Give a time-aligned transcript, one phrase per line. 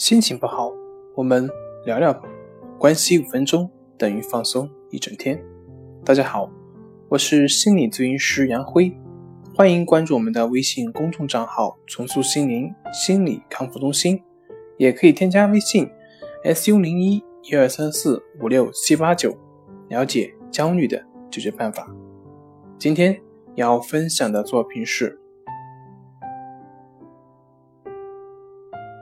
[0.00, 0.72] 心情不好，
[1.14, 1.46] 我们
[1.84, 2.22] 聊聊吧。
[2.78, 5.38] 关系五分钟等于放松一整天。
[6.02, 6.50] 大家好，
[7.10, 8.90] 我是心理咨询师杨辉，
[9.54, 14.18] 欢迎关注我们的微信公众账号“重塑心灵心理康复中心”，
[14.78, 15.86] 也可以添加微信
[16.46, 19.36] “su 零一一二三四五六七八九”，
[19.90, 21.86] 了解焦虑的解决办法。
[22.78, 23.20] 今天
[23.54, 25.19] 要分享的作品是。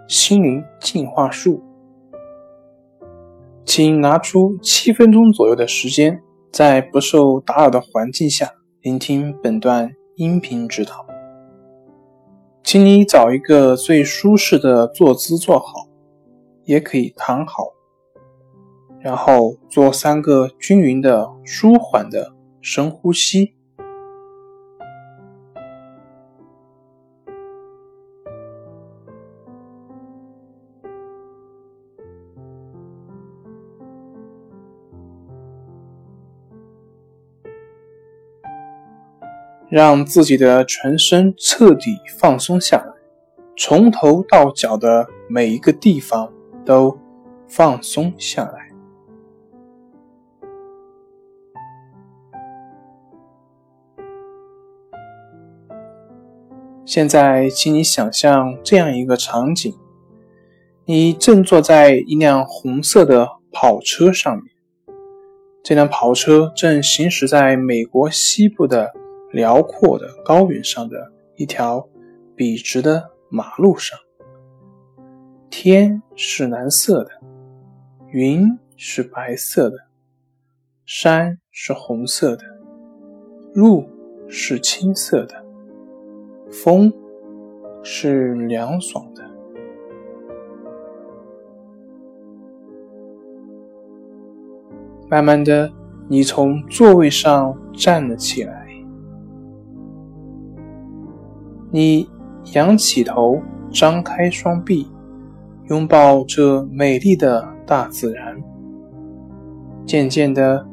[0.09, 1.63] 心灵进化术，
[3.67, 11.07] 请拿出七分钟左右的时间，在不受打扰的环境下聆听本段音频指导。
[12.63, 15.75] 请你找一个最舒适的坐姿坐好，
[16.65, 17.65] 也可以躺好，
[19.01, 22.33] 然后做三个均匀的、舒缓的
[22.63, 23.58] 深呼吸。
[39.71, 42.93] 让自己的全身彻底放松下来，
[43.55, 46.33] 从头到脚的每一个地方
[46.65, 46.99] 都
[47.47, 48.71] 放松下来。
[56.87, 59.75] 现在，请你想象这样一个场景：
[60.87, 64.47] 你正坐在一辆红色的跑车上面，
[65.63, 68.95] 这辆跑车正行驶在美国西部的。
[69.31, 71.87] 辽阔的高原上的一条
[72.35, 73.99] 笔直的马路上，
[75.51, 77.11] 天是蓝色的，
[78.09, 79.77] 云是白色的，
[80.87, 82.43] 山是红色的，
[83.53, 83.87] 路
[84.29, 85.45] 是青色的，
[86.51, 86.91] 风
[87.83, 89.23] 是凉爽的。
[95.11, 95.71] 慢慢的，
[96.09, 98.68] 你从座位上站了起来。
[101.71, 102.09] 你
[102.55, 104.91] 仰起头，张开双臂，
[105.69, 108.43] 拥抱这美丽的大自然。
[109.85, 110.67] 渐渐的，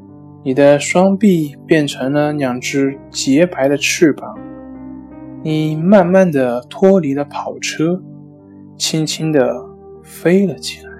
[0.43, 4.37] 你的双臂变成了两只洁白的翅膀。
[5.43, 8.01] 你慢慢的脱离了跑车，
[8.77, 9.53] 轻轻的
[10.01, 10.91] 飞了起来。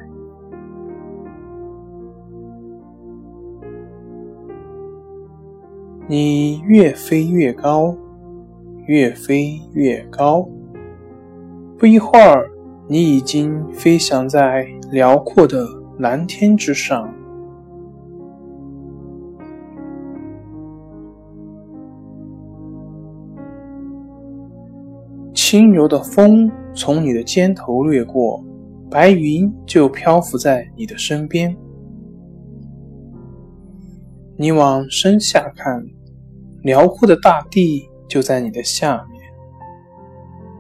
[6.08, 7.96] 你越飞越高。
[8.88, 10.48] 越飞越高，
[11.78, 12.50] 不一会儿，
[12.88, 15.66] 你已经飞翔在辽阔的
[15.98, 17.12] 蓝天之上。
[25.34, 28.44] 轻柔的风从你的肩头掠过，
[28.90, 31.56] 白云就漂浮在你的身边。
[34.38, 35.84] 你往身下看，
[36.62, 37.90] 辽阔的大地。
[38.08, 39.22] 就在你的下面，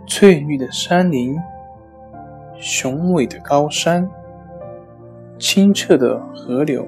[0.08, 1.38] 翠绿的山林、
[2.58, 4.10] 雄伟的高山、
[5.38, 6.88] 清澈的河流、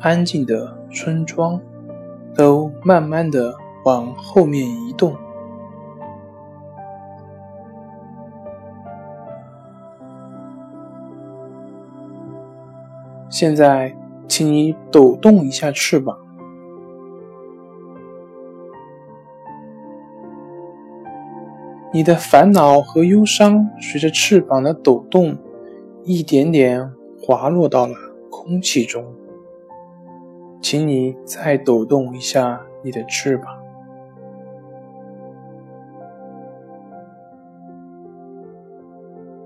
[0.00, 1.60] 安静的村庄，
[2.34, 3.54] 都慢慢的
[3.84, 5.16] 往后面移动。
[13.30, 13.92] 现在，
[14.28, 16.23] 请你抖动一下翅膀。
[21.94, 25.38] 你的烦恼和忧伤随着翅膀的抖动，
[26.02, 27.94] 一点点滑落到了
[28.28, 29.04] 空气中。
[30.60, 33.46] 请你再抖动一下你的翅膀。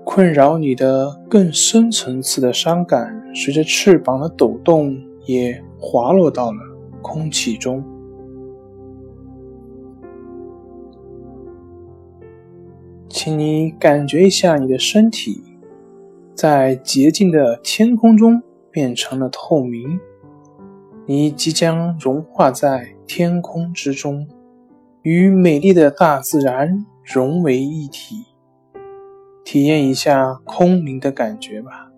[0.03, 6.57] 困扰你的更深层次的伤感，随着翅膀的抖动也滑落到了
[7.03, 7.83] 空气中。
[13.21, 15.43] 请你感觉一下，你的身体
[16.33, 19.99] 在洁净的天空中变成了透明，
[21.05, 24.25] 你即将融化在天空之中，
[25.01, 28.23] 与美丽的大自然融为一体，
[29.43, 31.91] 体验一下空灵的感觉吧。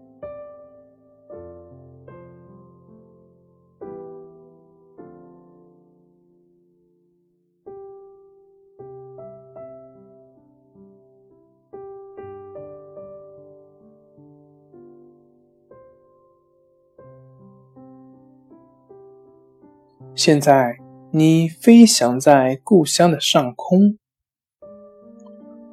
[20.23, 20.77] 现在，
[21.09, 23.97] 你飞翔在故乡的上空，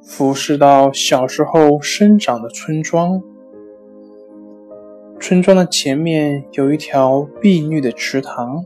[0.01, 3.21] 俯视到小时候生长的村庄。
[5.19, 8.65] 村庄的前面有一条碧绿的池塘，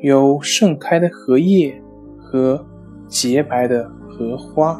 [0.00, 1.82] 有盛开的荷叶
[2.18, 2.62] 和
[3.08, 4.78] 洁白的荷花。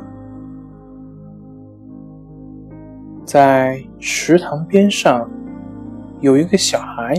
[3.25, 5.27] 在池塘边上
[6.21, 7.15] 有一个小孩，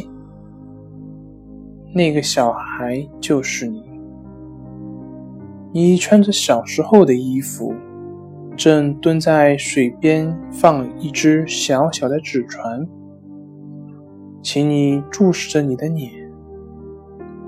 [1.98, 3.84] 那个小孩就是你。
[5.74, 7.74] 你穿着小时候的衣服，
[8.56, 12.88] 正蹲在水边放一只小小的纸船。
[14.44, 16.12] 请你注视着你的脸，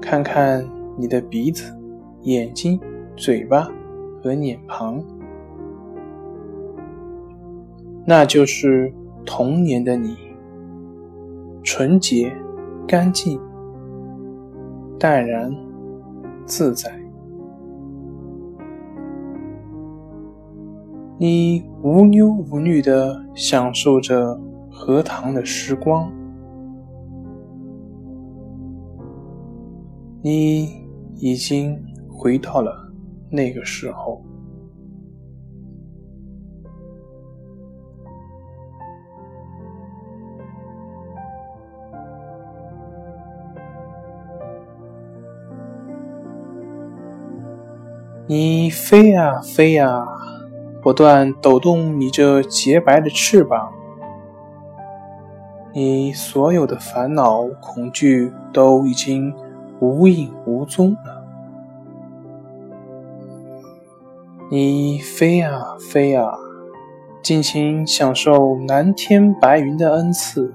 [0.01, 0.67] 看看
[0.97, 1.71] 你的鼻子、
[2.23, 2.79] 眼睛、
[3.15, 3.69] 嘴巴
[4.21, 4.99] 和脸庞，
[8.03, 8.91] 那就是
[9.27, 10.17] 童年的你，
[11.63, 12.35] 纯洁、
[12.87, 13.39] 干净、
[14.99, 15.55] 淡然、
[16.45, 16.91] 自在。
[21.17, 24.37] 你无忧无虑的享受着
[24.69, 26.11] 荷塘的时光。
[30.21, 30.85] 你
[31.15, 32.91] 已经回到了
[33.31, 34.28] 那个时候。
[48.31, 50.05] 你飞呀飞呀，
[50.83, 53.71] 不断抖动你这洁白的翅膀，
[55.73, 59.33] 你所有的烦恼、恐惧都已经。
[59.81, 61.23] 无影无踪了。
[64.51, 66.33] 你飞呀飞呀，
[67.23, 70.53] 尽情享受蓝天白云的恩赐。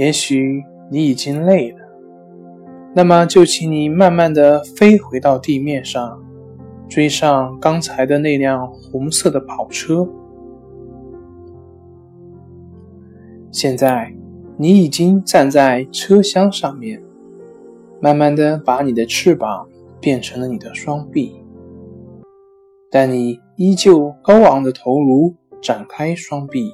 [0.00, 1.78] 也许你已经累了。
[2.94, 6.18] 那么就请你慢慢的飞回到地面上，
[6.88, 10.08] 追上刚才的那辆红色的跑车。
[13.52, 14.10] 现在
[14.56, 17.02] 你已经站在车厢上面，
[18.00, 19.68] 慢慢的把你的翅膀
[20.00, 21.44] 变成了你的双臂，
[22.90, 26.72] 但你依旧高昂的头颅，展开双臂，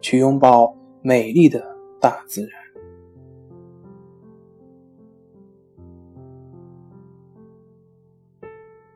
[0.00, 1.62] 去拥抱美丽的
[2.00, 2.50] 大自然。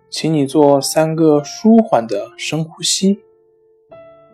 [0.09, 3.19] 请你做三个舒缓的深呼吸，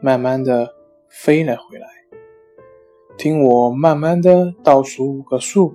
[0.03, 0.75] 慢慢的
[1.09, 1.87] 飞了回来。
[3.17, 5.75] 听我慢慢的倒数五个数，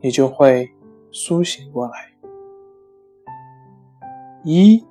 [0.00, 0.70] 你就会
[1.10, 2.12] 苏醒过来。
[4.44, 4.84] 一，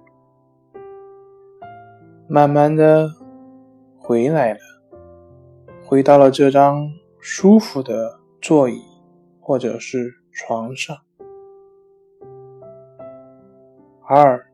[2.28, 3.10] 慢慢的
[3.98, 4.60] 回来了，
[5.86, 8.82] 回到了这张舒服的座椅
[9.40, 10.98] 或者是床上。
[14.08, 14.48] 二，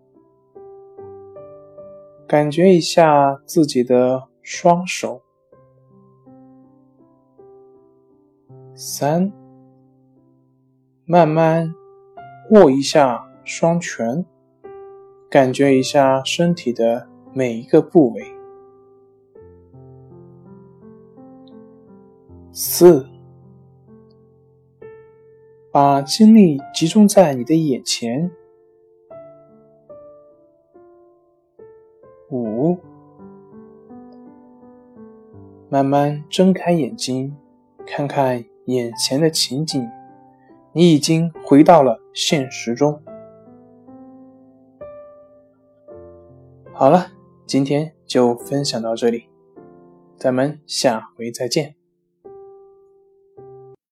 [2.27, 5.21] 感觉一下自己的双手。
[8.73, 9.31] 三，
[11.05, 11.73] 慢慢
[12.51, 14.25] 握一下双拳，
[15.29, 18.34] 感觉一下身体的每一个部位。
[22.57, 23.05] 四，
[25.73, 28.31] 把精力集中在你的眼前。
[32.31, 32.77] 五，
[35.67, 37.35] 慢慢睁开眼睛，
[37.85, 39.85] 看看眼前的情景，
[40.71, 43.03] 你已经回到了现实中。
[46.71, 47.07] 好了，
[47.45, 49.25] 今天就分享到这里，
[50.15, 51.74] 咱们下回再见。